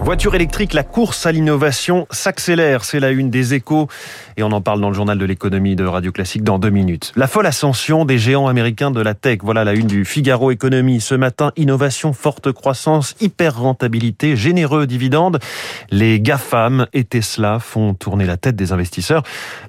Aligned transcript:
Voiture 0.00 0.34
électrique, 0.34 0.72
la 0.72 0.82
course 0.82 1.26
à 1.26 1.32
l'innovation 1.32 2.06
s'accélère. 2.10 2.84
C'est 2.84 3.00
la 3.00 3.10
une 3.10 3.28
des 3.28 3.54
échos. 3.54 3.88
Et 4.36 4.42
on 4.42 4.52
en 4.52 4.60
parle 4.60 4.80
dans 4.80 4.88
le 4.88 4.94
journal 4.94 5.18
de 5.18 5.24
l'économie 5.24 5.76
de 5.76 5.84
Radio 5.84 6.12
Classique 6.12 6.42
dans 6.42 6.58
deux 6.58 6.70
minutes. 6.70 7.12
La 7.16 7.26
folle 7.26 7.46
ascension 7.46 8.04
des 8.04 8.18
géants 8.18 8.46
américains 8.46 8.90
de 8.90 9.00
la 9.00 9.14
tech. 9.14 9.40
Voilà 9.42 9.64
la 9.64 9.74
une 9.74 9.86
du 9.86 10.04
Figaro 10.04 10.50
Économie. 10.52 11.00
Ce 11.00 11.14
matin, 11.14 11.52
innovation, 11.56 12.12
forte 12.12 12.52
croissance, 12.52 13.14
hyper 13.20 13.58
rentabilité, 13.58 14.36
généreux 14.36 14.86
dividendes. 14.86 15.38
Les 15.90 16.20
GAFAM 16.20 16.86
et 16.92 17.04
Tesla 17.04 17.58
font 17.58 17.94
tourner 17.94 18.24
la 18.24 18.36
tête 18.36 18.56
des 18.56 18.72
investisseurs. 18.72 19.22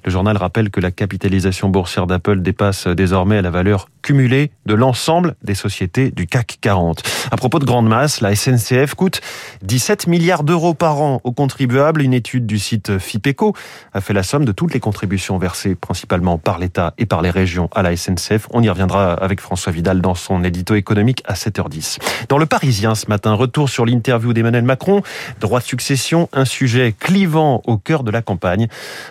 Le 0.04 0.10
journal 0.10 0.36
rappelle 0.36 0.70
que 0.70 0.80
la 0.80 0.92
capitalisation 0.92 1.68
boursière 1.68 2.06
d'Apple 2.06 2.40
dépasse 2.40 2.86
désormais 2.86 3.42
la 3.42 3.50
valeur 3.50 3.88
cumulée 4.02 4.50
de 4.66 4.74
l'ensemble 4.74 5.34
des 5.42 5.54
sociétés 5.54 6.10
du 6.10 6.26
CAC 6.26 6.58
40. 6.60 7.02
À 7.30 7.36
propos 7.36 7.58
de 7.58 7.64
grande 7.64 7.88
masse, 7.88 8.20
la 8.20 8.34
SNCF 8.34 8.77
coûte 8.86 9.20
17 9.62 10.06
milliards 10.06 10.44
d'euros 10.44 10.74
par 10.74 11.00
an 11.00 11.20
aux 11.24 11.32
contribuables. 11.32 12.02
Une 12.02 12.14
étude 12.14 12.46
du 12.46 12.58
site 12.58 12.98
FIPECO 12.98 13.54
a 13.92 14.00
fait 14.00 14.12
la 14.12 14.22
somme 14.22 14.44
de 14.44 14.52
toutes 14.52 14.74
les 14.74 14.80
contributions 14.80 15.38
versées 15.38 15.74
principalement 15.74 16.38
par 16.38 16.58
l'État 16.58 16.94
et 16.98 17.06
par 17.06 17.22
les 17.22 17.30
régions 17.30 17.68
à 17.74 17.82
la 17.82 17.96
SNCF. 17.96 18.48
On 18.50 18.62
y 18.62 18.68
reviendra 18.68 19.12
avec 19.14 19.40
François 19.40 19.72
Vidal 19.72 20.00
dans 20.00 20.14
son 20.14 20.44
édito 20.44 20.74
économique 20.74 21.22
à 21.26 21.34
7h10. 21.34 21.98
Dans 22.28 22.38
le 22.38 22.46
Parisien 22.46 22.94
ce 22.94 23.06
matin, 23.08 23.34
retour 23.34 23.68
sur 23.68 23.84
l'interview 23.84 24.32
d'Emmanuel 24.32 24.64
Macron. 24.64 25.02
Droit 25.40 25.60
de 25.60 25.64
succession, 25.64 26.28
un 26.32 26.44
sujet 26.44 26.94
clivant 26.98 27.62
au 27.66 27.78
cœur 27.78 28.04
de 28.04 28.10
la 28.10 28.22
campagne. 28.22 28.68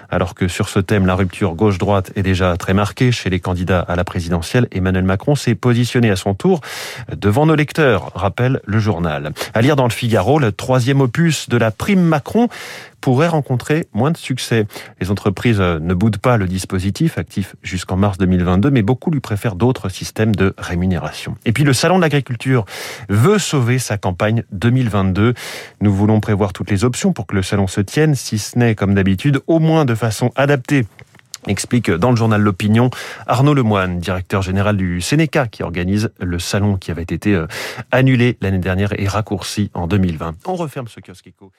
Alors 0.09 0.36
que 0.36 0.47
sur 0.47 0.70
ce 0.70 0.80
thème, 0.80 1.05
la 1.05 1.16
rupture 1.16 1.55
gauche-droite 1.55 2.11
est 2.16 2.23
déjà 2.23 2.55
très 2.58 2.73
marquée 2.73 3.11
chez 3.11 3.30
les 3.30 3.39
candidats 3.39 3.80
à 3.80 3.95
la 3.95 4.03
présidentielle, 4.03 4.67
Emmanuel 4.72 5.03
Macron 5.03 5.36
s'est 5.36 5.55
positionné 5.55 6.09
à 6.09 6.16
son 6.16 6.34
tour 6.34 6.61
devant 7.16 7.45
nos 7.45 7.55
lecteurs, 7.55 8.11
rappelle 8.16 8.61
le 8.66 8.80
journal. 8.80 9.31
À 9.57 9.61
lire 9.63 9.75
dans 9.75 9.85
le 9.85 9.89
Figaro, 9.89 10.38
le 10.38 10.52
troisième 10.52 11.02
opus 11.02 11.49
de 11.49 11.57
la 11.57 11.71
prime 11.71 12.03
Macron 12.03 12.47
pourrait 13.02 13.27
rencontrer 13.27 13.88
moins 13.91 14.11
de 14.11 14.17
succès. 14.17 14.67
Les 15.02 15.09
entreprises 15.09 15.59
ne 15.59 15.94
boudent 15.95 16.19
pas 16.19 16.38
le 16.38 16.45
dispositif 16.45 17.17
actif 17.17 17.55
jusqu'en 17.63 17.97
mars 17.97 18.19
2022, 18.19 18.69
mais 18.69 18.83
beaucoup 18.83 19.09
lui 19.09 19.19
préfèrent 19.19 19.55
d'autres 19.55 19.89
systèmes 19.89 20.35
de 20.35 20.53
rémunération. 20.59 21.38
Et 21.45 21.53
puis 21.53 21.63
le 21.63 21.73
Salon 21.73 21.97
de 21.97 22.03
l'agriculture 22.03 22.66
veut 23.09 23.39
sauver 23.39 23.80
sa 23.80 23.97
campagne 23.97 24.44
2022. 24.52 25.33
Nous 25.81 25.91
voulons 25.91 26.19
prévoir 26.19 26.53
toutes 26.53 26.69
les 26.69 26.83
options 26.83 27.11
pour 27.11 27.25
que 27.25 27.35
le 27.35 27.41
salon 27.41 27.66
se 27.66 27.81
tienne, 27.81 28.13
si 28.13 28.38
ce 28.38 28.59
n'est 28.59 28.75
comme 28.75 28.94
d'habitude, 28.94 29.41
au 29.47 29.58
moins 29.58 29.85
de 29.85 29.95
façon 29.95 30.30
adaptée 30.35 30.85
explique 31.48 31.90
dans 31.92 32.12
le 32.12 32.16
journal 32.16 32.42
L'Opinion 32.42 32.90
Arnaud 33.26 33.53
Lemoine, 33.53 34.00
directeur 34.00 34.42
général 34.42 34.78
du 34.78 35.02
Sénéca, 35.02 35.48
qui 35.48 35.64
organise 35.64 36.12
le 36.20 36.40
salon 36.40 36.78
qui 36.78 36.92
avait 36.92 37.03
été 37.03 37.34
euh, 37.34 37.48
annulé 37.92 38.38
l'année 38.42 38.59
dernière 38.59 39.00
et 39.00 39.08
raccourci 39.08 39.72
en 39.73 39.88
2020. 39.88 40.36
On 40.45 40.56
referme 40.56 40.88
ce 40.88 41.00
kiosque 41.00 41.28
éco. 41.28 41.52